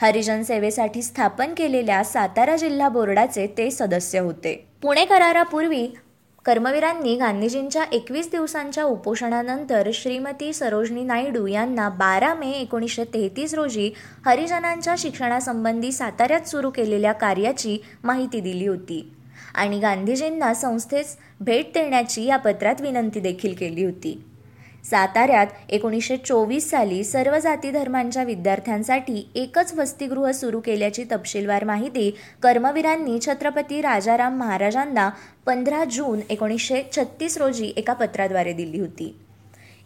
हरिजन 0.00 0.42
सेवेसाठी 0.42 1.02
स्थापन 1.02 1.54
केलेल्या 1.54 2.02
सातारा 2.04 2.56
जिल्हा 2.56 2.88
बोर्डाचे 2.88 3.46
ते 3.58 3.70
सदस्य 3.70 4.18
होते. 4.18 4.54
पुणे 4.82 5.04
करारापूर्वी 5.04 5.86
कर्मवीरांनी 6.48 7.16
गांधीजींच्या 7.16 7.84
एकवीस 7.92 8.30
दिवसांच्या 8.30 8.84
उपोषणानंतर 8.84 9.90
श्रीमती 9.94 10.52
सरोजनी 10.52 11.02
नायडू 11.02 11.46
यांना 11.46 11.88
बारा 11.88 12.34
मे 12.34 12.50
एकोणीसशे 12.50 13.04
तेहतीस 13.04 13.54
रोजी 13.54 13.90
हरिजनांच्या 14.26 14.94
शिक्षणासंबंधी 14.98 15.92
साताऱ्यात 15.92 16.48
सुरू 16.48 16.70
केलेल्या 16.70 17.12
कार्याची 17.12 17.78
माहिती 18.04 18.40
दिली 18.40 18.66
होती. 18.66 19.12
आणि 19.54 19.80
गांधीजींना 19.80 20.54
संस्थेस 20.54 21.16
भेट 21.40 21.66
देण्याची 21.74 22.24
या 22.24 22.36
पत्रात 22.36 22.80
विनंती 22.80 23.20
देखील 23.20 23.54
केली 23.54 23.84
होती. 23.84 24.24
साताऱ्यात 24.90 25.46
एकोणीसशे 25.68 26.16
चोवीस 26.16 26.70
साली 26.70 27.02
सर्व 27.04 27.38
जाती 27.38 27.70
धर्मांच्या 27.70 28.22
विद्यार्थ्यांसाठी 28.22 29.24
एकच 29.34 29.72
वसतिगृह 29.74 30.30
सुरू 30.30 30.60
केल्याची 30.60 31.04
तपशीलवार 31.12 31.64
माहिती 31.64 32.10
कर्मवीरांनी 32.42 33.18
छत्रपती 33.26 33.80
राजाराम 33.80 34.38
महाराजांना 34.38 35.08
पंधरा 35.46 35.84
जून 35.84 36.20
एकोणीसशे 36.30 36.82
छत्तीस 36.96 37.38
रोजी 37.38 37.72
एका 37.76 37.92
पत्राद्वारे 37.92 38.52
दिली 38.52 38.80
होती. 38.80 39.14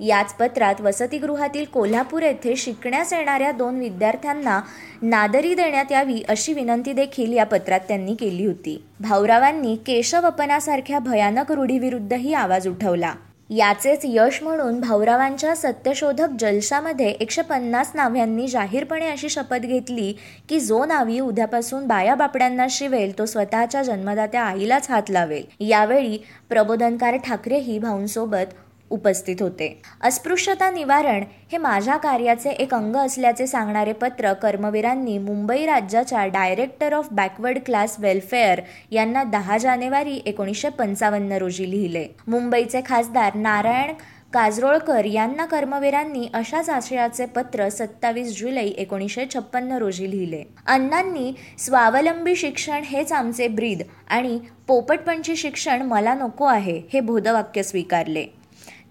याच 0.00 0.32
पत्रात 0.34 0.80
वसतिगृहातील 0.80 1.64
कोल्हापूर 1.64 2.22
येथे 2.22 2.56
शिकण्यास 2.56 3.12
येणाऱ्या 3.12 3.50
दोन 3.52 3.78
विद्यार्थ्यांना 3.78 4.60
नादरी 5.02 5.54
देण्यात 5.54 5.92
यावी 5.92 6.22
अशी 6.28 6.52
विनंती 6.52 6.92
देखील 6.92 7.32
या 7.32 7.44
पत्रात 7.46 7.80
त्यांनी 7.88 8.14
केली 8.14 8.46
होती. 8.46 8.82
भाऊरावांनी 9.00 9.76
केशवपनासारख्या 9.76 10.98
भयानक 10.98 11.52
रूढीविरुद्धही 11.52 12.34
आवाज 12.34 12.68
उठवला. 12.68 13.14
याचेच 13.50 14.00
यश 14.04 14.42
म्हणून 14.42 14.78
भाऊरावांच्या 14.80 15.54
सत्यशोधक 15.56 16.36
जलशामध्ये 16.38 17.08
एकशे 17.10 17.42
पन्नास 17.42 17.90
नाव्यांनी 17.94 18.46
जाहीरपणे 18.48 19.08
अशी 19.08 19.28
शपथ 19.28 19.60
घेतली 19.60 20.12
की 20.48 20.60
जो 20.60 20.84
नावी 20.84 21.18
उद्यापासून 21.20 21.86
बाया 21.86 22.14
बापड्यांना 22.14 22.66
शिवेल 22.70 23.18
तो 23.18 23.26
स्वतःच्या 23.26 23.82
जन्मदात्या 23.82 24.42
आईलाच 24.42 24.90
हात 24.90 25.10
लावेल. 25.10 25.44
यावेळी 25.60 26.18
प्रबोधनकार 26.48 27.16
ठाकरेही 27.16 27.78
भाऊंसोबत 27.78 28.54
उपस्थित 28.92 29.42
होते. 29.42 29.68
अस्पृश्यता 30.00 30.70
निवारण 30.70 31.24
हे 31.52 31.58
माझ्या 31.58 31.96
कार्याचे 31.96 32.50
एक 32.50 32.74
अंग 32.74 32.96
असल्याचे 32.96 33.46
सांगणारे 33.46 33.92
पत्र 33.92 34.32
कर्मवीरांनी 34.32 35.18
मुंबई 35.18 35.66
राज्याच्या 35.66 36.26
director 36.26 36.92
of 36.92 37.08
backward 37.12 37.58
class 37.66 37.96
welfare 38.00 38.60
यांना 38.90 39.22
दहा 39.24 39.58
जानेवारी 39.58 40.20
एकोणीसशे 40.26 40.68
पंचावन्न 40.68 41.32
रोजी 41.32 41.70
लिहिले. 41.70 42.06
मुंबईचे 42.26 42.80
खासदार 42.86 43.34
नारायण 43.34 43.94
काजरोळकर 44.32 45.04
यांना 45.04 45.44
कर्मवीरांनी 45.46 46.28
अशाच 46.34 46.68
आशयाचे 46.70 47.24
पत्र 47.26 47.68
सत्तावीस 47.68 48.38
जुलै 48.38 48.66
एकोणीसशे 48.66 49.24
छप्पन्न 49.34 49.78
रोजी 49.78 50.10
लिहिले. 50.10 50.42
अण्णांनी 50.66 51.32
स्वावलंबी 51.58 52.36
शिक्षण 52.36 52.82
हेच 52.84 53.12
आमचे 53.12 53.48
ब्रीद 53.48 53.82
आणि 54.08 54.38
पोपटपंची 54.68 55.36
शिक्षण 55.36 55.82
मला 55.82 56.14
नको 56.14 56.44
आहे 56.44 56.80
हे 56.92 57.00
बोधवाक्य 57.00 57.62
स्वीकारले. 57.62 58.24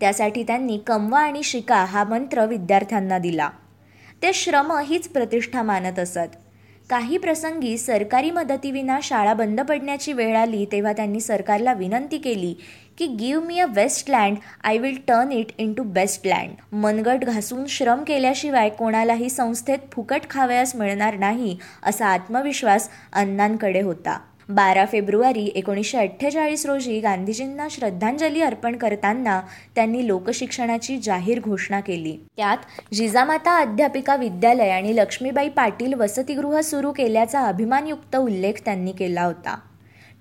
त्यासाठी 0.01 0.43
त्यांनी 0.43 0.77
कमवा 0.77 1.19
आणि 1.19 1.43
शिका 1.43 1.83
हा 1.85 2.03
मंत्र 2.03 2.45
विद्यार्थ्यांना 2.45 3.17
दिला. 3.17 3.49
ते 4.21 4.33
श्रम 4.33 4.71
हीच 4.71 5.07
प्रतिष्ठा 5.07 5.63
मानत 5.63 5.99
असत. 5.99 6.35
काही 6.89 7.17
प्रसंगी 7.17 7.77
सरकारी 7.77 8.31
मदतीविना 8.31 8.99
शाळा 9.03 9.33
बंद 9.33 9.61
पडण्याची 9.61 10.13
वेळ 10.13 10.35
आली 10.37 10.65
तेव्हा 10.71 10.93
त्यांनी 10.93 11.19
सरकारला 11.19 11.73
विनंती 11.73 12.17
केली 12.17 12.53
की 12.97 13.07
give 13.07 13.43
me 13.43 13.59
a 13.59 13.65
waste 13.65 14.09
land 14.09 14.35
I 14.63 14.77
will 14.77 14.97
turn 15.07 15.31
it 15.31 15.51
into 15.73 15.83
best 15.83 16.27
land 16.27 16.75
मनगट 16.75 17.23
घासून 17.23 17.65
श्रम 17.65 18.03
केल्याशिवाय 18.03 18.69
कोणालाही 18.69 19.29
संस्थेत 19.29 19.77
फुकट 19.91 20.21
खावयास 20.29 20.75
मिळणार 20.75 21.17
नाही 21.17 21.57
असा 21.83 22.07
आत्मविश्वास 22.07 22.89
अण्णांकडे 23.13 23.81
होता. 23.81 24.19
बारा 24.51 24.85
फेब्रुवारी 24.85 25.45
एकोणीसशे 25.55 25.97
अठ्ठेचाळीस 25.97 26.65
रोजी 26.65 26.99
गांधीजींना 26.99 27.67
श्रद्धांजली 27.71 28.41
अर्पण 28.41 28.75
करताना 28.77 29.39
त्यांनी 29.75 30.05
लोकशिक्षणाची 30.07 30.97
जाहीर 30.97 31.39
घोषणा 31.39 31.79
केली. 31.79 32.15
त्यात 32.37 32.93
जिजामाता 32.93 33.57
अध्यापिका 33.57 34.15
विद्यालय 34.15 34.69
आणि 34.69 34.95
लक्ष्मीबाई 34.95 35.49
पाटील 35.49 35.93
वसतिगृह 35.93 36.59
सुरू 36.61 36.91
केल्याचा 36.91 37.45
अभिमानयुक्त 37.47 38.15
उल्लेख 38.15 38.61
त्यांनी 38.65 38.91
केला 38.91 39.23
होता. 39.23 39.55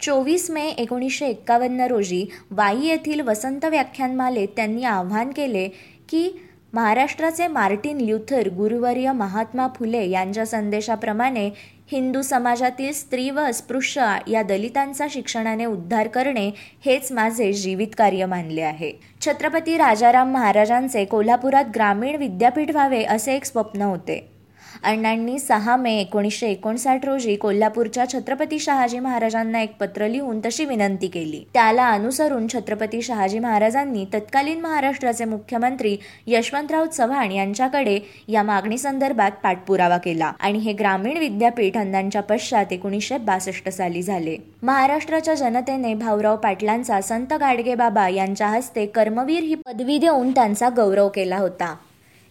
चोवीस 0.02 0.50
मे 0.50 0.68
एकोणीसशे 0.68 1.26
एक्कावन्न 1.26 1.86
रोजी 1.86 2.24
वाई 2.50 2.86
येथील 2.86 3.20
वसंत 3.20 3.64
व्याख्यानमालेत 3.64 4.48
त्यांनी 4.56 4.84
आव्हान 4.84 5.30
केले 5.30 5.66
की 6.08 6.30
महाराष्ट्राचे 6.72 7.46
मार्टिन 7.46 8.00
ल्युथर 8.00 8.48
गुरुवर्य 8.48 9.12
महात्मा 9.12 9.66
फुले 9.76 10.04
यांच्या 10.10 10.44
संदेशाप्रमाणे 10.46 11.48
हिंदू 11.92 12.22
समाजातील 12.22 12.92
स्त्री 12.92 13.30
व 13.30 13.40
अस्पृश्य 13.40 14.18
या 14.28 14.42
दलितांचा 14.42 15.06
शिक्षणाने 15.10 15.64
उद्धार 15.64 16.08
करणे 16.08 16.50
हेच 16.84 17.12
माझे 17.12 17.52
जीवित 17.52 17.88
कार्य 17.98 18.26
मानले 18.26 18.60
आहे. 18.60 18.92
छत्रपती 19.20 19.76
राजाराम 19.76 20.32
महाराजांचे 20.32 21.04
कोल्हापुरात 21.04 21.64
ग्रामीण 21.74 22.16
विद्यापीठ 22.16 22.70
व्हावे 22.70 23.04
असे 23.04 23.34
एक 23.34 23.44
स्वप्न 23.44 23.82
होते. 23.82 24.39
अण्णांनी 24.82 25.38
सहा 25.38 25.76
मे 25.76 25.94
एकोणीसशे 26.00 26.50
एकोणसाठ 26.50 27.04
रोजी 27.04 27.36
कोल्हापूरच्या 27.36 28.08
छत्रपती 28.08 28.58
शहाजी 28.58 28.98
महाराजांना 28.98 29.62
एक 29.62 29.76
पत्र 29.80 30.08
लिहून 30.08 30.40
तशी 30.44 30.64
विनंती 30.64 31.06
केली. 31.06 31.42
त्याला 31.54 31.88
अनुसरून 31.88 32.46
छत्रपती 32.48 33.02
शहाजी 33.02 33.38
महाराजांनी 33.38 34.04
तत्कालीन 34.14 34.60
महाराष्ट्राचे 34.60 35.24
मुख्यमंत्री 35.24 35.96
यशवंतराव 36.26 36.86
चव्हाण 36.86 37.32
यांच्याकडे 37.32 37.98
या 38.28 38.42
मागणी 38.42 38.78
संदर्भात 38.78 39.30
पाठपुरावा 39.42 39.98
केला 39.98 40.32
आणि 40.40 40.58
हे 40.58 40.72
ग्रामीण 40.72 41.18
विद्यापीठ 41.18 41.76
अण्णांच्या 41.76 42.22
पश्चात 42.22 42.72
एकोणीसशे 42.72 43.18
बासष्ट 43.18 43.68
साली 43.68 44.02
झाले. 44.02 44.36
महाराष्ट्राच्या 44.62 45.34
जनतेने 45.34 45.94
भाऊराव 45.94 46.36
पाटलांचा 46.36 47.00
संत 47.00 47.32
गाडगे 47.32 47.74
बाबा 47.74 48.08
यांच्या 48.08 48.48
हस्ते 48.48 48.86
कर्मवीर 48.86 49.42
ही 49.42 49.54
पदवी 49.54 49.98
देऊन 49.98 50.30
त्यांचा 50.30 50.68
गौरव 50.68 51.08
केला 51.08 51.36
होता. 51.36 51.74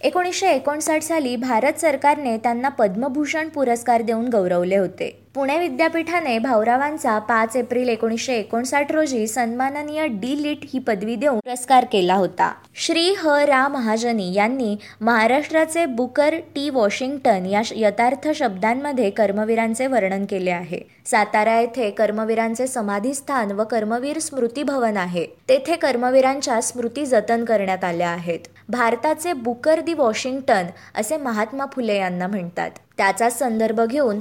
एकोणीसशे 0.01 0.47
एकोणसाठ 0.47 1.01
साली 1.01 1.35
भारत 1.35 1.79
सरकारने 1.79 2.37
त्यांना 2.37 2.69
पद्मभूषण 2.69 3.49
पुरस्कार 3.49 4.01
देऊन 4.01 4.27
गौरवले 4.27 4.77
होते. 4.77 5.28
पुणे 5.35 5.57
विद्यापीठाने 5.59 6.37
भाऊरावांचा 6.39 7.19
पाच 7.19 7.55
एप्रिल 7.55 7.89
एकोणीसशे 7.89 8.33
एकोणसाठ 8.33 8.91
रोजी 8.91 9.27
सन्माननीय 9.27 10.05
डी 10.07 10.43
लिट 10.43 10.57
ही 10.63 10.79
पदवी 10.79 11.15
देऊन 11.15 11.39
पुरस्कार 11.39 11.85
केला 11.91 12.13
होता. 12.13 12.51
श्री 12.75 13.13
ह. 13.13 13.35
रा. 13.45 13.67
महाजनी 13.67 14.33
यांनी 14.33 14.75
महाराष्ट्राचे 15.01 15.85
बुकर 15.85 16.35
टी. 16.55 16.69
वॉशिंग्टन 16.69 17.45
या 17.45 17.61
यथार्थ 17.75 18.27
शब्दांमध्ये 18.35 19.09
कर्मवीरांचे 19.09 19.87
वर्णन 19.87 20.25
केले 20.25 20.51
आहे. 20.51 20.79
सातारा 21.05 21.59
येथे 21.59 21.89
कर्मवीरांचे 21.91 22.67
समाधीस्थान 22.67 23.51
व 23.51 23.63
कर्मवीर 23.63 24.19
स्मृती 24.19 24.63
भवन 24.63 24.97
आहे. 24.97 25.25
तेथे 25.49 25.75
कर्मवीरांच्या 25.75 26.61
स्मृती 26.61 27.05
जतन 27.05 27.45
करण्यात 27.45 27.83
आल्या 27.83 28.09
आहेत. 28.09 28.39
भारताचे 28.69 29.33
बुकर 29.33 29.79
दी 29.79 29.93
वॉशिंग्टन 29.93 30.65
असे 30.95 31.17
महात्मा 31.17 31.65
फुले 31.73 31.97
यांना 31.97 32.27
म्हणतात. 32.27 32.71
त्याचा 32.97 33.29
संदर्भ 33.29 33.81
घेऊन 33.81 34.19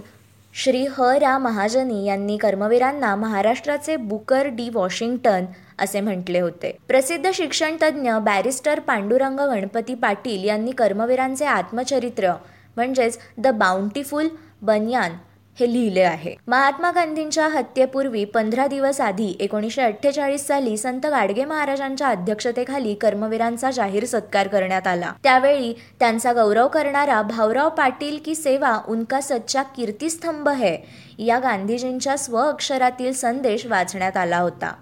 श्री 0.55 0.87
ह. 0.87 1.11
रा. 1.21 1.37
महाजनी 1.39 2.05
यांनी 2.05 2.37
कर्मवीरांना 2.37 3.15
महाराष्ट्राचे 3.17 3.97
बुकर 3.97 4.47
डी. 4.49 4.69
वॉशिंग्टन 4.75 5.45
असे 5.79 6.01
म्हटले 6.01 6.41
होते. 6.41 6.71
प्रसिद्ध 6.89 7.31
शिक्षणतज्ज्ञ 7.35 8.13
बॅरिस्टर 8.23 8.81
पांडुरंग 8.81 9.41
गणपती 9.41 9.95
पाटील 9.95 10.45
यांनी 10.45 10.71
कर्मवीरांचे 10.71 11.45
आत्मचरित्र 11.45 12.33
म्हणजेच 12.77 13.19
द 13.39 13.49
बाउंटीफुल 13.49 14.29
बनियान 14.63 15.13
हे 15.61 15.73
लिहिले 15.73 16.03
आहे. 16.03 16.35
महात्मा 16.47 16.91
गांधींच्या 16.91 17.47
हत्येपूर्वी 17.49 18.25
पंधरा 18.25 18.67
दिवस 18.67 19.01
आधी 19.01 19.37
एकोणीसशे 19.41 19.83
अठ्ठेचाळीस 19.83 20.47
साली 20.47 20.77
संत 20.77 21.07
गाडगे 21.07 21.45
महाराजांच्या 21.45 22.09
अध्यक्षतेखाली 22.09 22.95
कर्मवीरांचा 22.95 23.71
जाहीर 23.71 24.05
सत्कार 24.05 24.49
करण्यात 24.49 24.87
आला. 24.87 25.13
त्यावेळी 25.23 25.73
त्यांचा 26.01 26.33
गौरव 26.33 26.69
करणारा 26.69 27.23
भाऊराव 27.23 27.69
पाटील 27.69 28.19
की 28.25 28.35
सेवा 28.35 28.79
उनका 28.89 29.21
सच्चा 29.21 29.63
कीर्तिस्तंभ 29.63 30.49
है 30.49 30.77
या 31.19 31.39
गांधीजींच्या 31.39 32.17
स्वअक्षरातील 32.17 33.13
संदेश 33.13 33.67
वाचण्यात 33.67 34.17
आला 34.17 34.39
होता. 34.39 34.73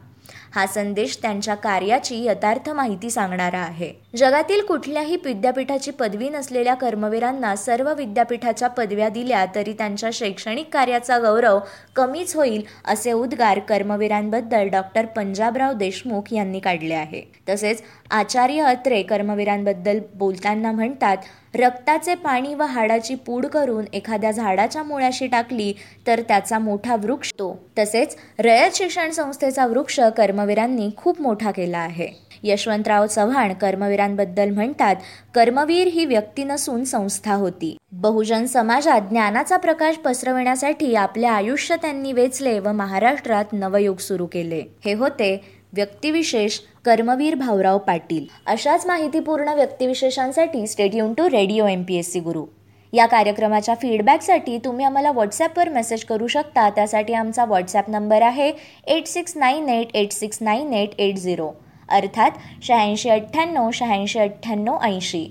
हा 0.57 0.65
संदेश 0.67 1.17
त्यांच्या 1.23 1.55
कार्याची 1.55 2.17
यथार्थ 2.25 2.69
माहिती 2.71 3.11
सांगणारा 3.11 3.59
आहे. 3.59 3.93
जगातील 4.17 4.61
कुठल्याही 4.61 5.17
विद्यापीठाची 5.25 5.91
पदवी 5.91 6.29
नसलेल्या 6.29 6.75
कर्मवीरांना 6.75 7.55
सर्व 7.57 7.93
विद्यापीठाच्या 7.95 8.69
पदव्या 8.69 9.09
दिल्या 9.09 9.45
तरी 9.55 9.73
त्यांच्या 9.73 10.11
शैक्षणिक 10.13 10.73
कार्याचा 10.73 11.19
गौरव 11.19 11.59
कमीच 11.97 12.35
होईल 12.37 12.63
असे 12.85 13.13
उद्गार 13.13 13.59
कर्मवीरांबद्दल 13.59 14.69
डॉक्टर 14.69 15.07
पंजाबराव 15.07 15.73
देशमुख 15.73 16.33
यांनी 16.33 16.61
काढले 16.61 16.95
आहे. 16.95 17.23
तसेच 17.49 17.83
आचार्य 18.11 18.63
अत्रे 18.63 19.03
कर्मवीरांबद्दल 19.03 19.99
बोलताना 20.15 20.73
म्हणतात 20.73 21.17
रक्ताचे 21.55 22.15
पाणी 22.15 22.55
व 22.55 22.63
हाडाची 22.63 23.15
पूड 23.15 23.47
करून 23.47 23.85
एखाद्या 23.93 24.31
झाडाच्या 24.31 24.83
मुळाशी 24.83 25.27
टाकली 25.27 25.73
तर 26.07 26.21
त्याचा 26.29 26.59
मोठा 26.59 26.97
वृक्ष 26.97 27.33
तो. 27.39 27.55
तसेच 27.79 28.17
रयत 28.39 28.77
शिक्षण 28.77 29.11
संस्थेचा 29.11 29.67
वृक्ष 29.67 30.01
कर्मवीरांनी 30.17 30.91
खूप 30.97 31.21
मोठा 31.21 31.51
केला 31.51 31.79
आहे. 31.79 32.09
यशवंतराव 32.43 33.07
चव्हाण 33.07 33.53
कर्मवीरांबद्दल 33.53 34.51
म्हणतात 34.51 34.97
कर्मवीर 35.35 35.87
ही 35.87 36.05
व्यक्ती 36.05 36.45
नसून 36.45 36.85
संस्था 36.85 37.35
होती. 37.35 37.77
बहुजन 37.93 38.47
समाजात 38.47 39.09
ज्ञानाचा 39.11 39.57
प्रकाश 39.57 39.97
पसरविण्यासाठी 39.97 40.95
आपले 40.95 41.27
आयुष्य 41.27 41.77
त्यांनी 41.77 42.13
वेचले 42.13 42.59
व 42.59 42.73
महाराष्ट्रात 42.73 43.53
नवयुग 43.53 43.97
सुरू 43.97 44.27
केले. 44.27 44.63
हे 44.85 44.93
होते 44.95 45.37
व्यक्तिविशेष 45.73 46.59
कर्मवीर 46.85 47.35
भाऊराव 47.35 47.79
पाटील. 47.79 48.25
अशाच 48.47 48.87
माहितीपूर्ण 48.87 49.55
व्यक्तिविशेषांसाठी 49.55 50.67
stay tuned 50.67 51.13
to 51.15 51.29
radio 51.31 51.67
M 51.67 51.83
P 51.83 51.97
S 51.97 52.13
C 52.13 52.21
Guru. 52.21 52.45
या 52.93 53.07
कार्यक्रमाच्या 53.07 53.75
फीडबॅकसाठी 53.75 54.59
तुम्ही 54.65 54.85
आम्हाला 54.87 55.11
व्हॉट्सॲपवर 55.11 55.69
मेसेज 55.69 56.05
करू 56.05 56.27
शकता. 56.27 56.69
त्यासाठी 56.71 57.15
आमचा 57.15 57.45
व्हॉट्सॲप 57.45 57.91
नंबर 57.91 58.23
आहे 58.23 58.51
eight 58.87 59.07
six 59.07 59.37
nine 59.37 59.69
eight 59.69 59.97
eight 59.97 60.13
six 60.13 60.39
nine 60.41 60.73
eight 60.73 61.01
eight 61.01 61.17
zero 61.17 61.51
अर्थात 61.89 62.31
शहाऐंशी 62.63 63.11
अठ्ठ्याण्णव 63.11 63.71
शहाऐंशी 63.73 64.19
अठ्ठ्याण्णव 64.19 64.79
ऐंशी. 64.83 65.27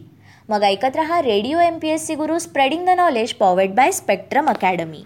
मग 0.50 0.64
ऐकत 0.64 0.96
रहा 0.96 1.22
radio 1.22 1.60
M 1.60 1.78
P 1.80 1.90
S 1.90 2.06
C 2.08 2.16
Guru 2.16 2.38
spreading 2.40 2.86
the 2.86 2.90
knowledge 2.90 3.34
powered 3.34 3.72
by 3.76 3.92
Spectrum 3.92 4.50
Academy 4.50 5.04